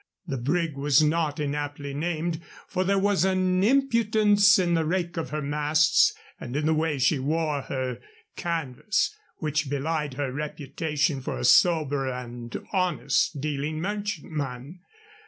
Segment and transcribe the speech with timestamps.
[0.25, 5.29] The brig was not inaptly named, for there was an impudence in the rake of
[5.29, 7.99] her masts and in the way she wore her
[8.35, 14.79] canvas which belied her reputation for a sober and honest dealing merchantman.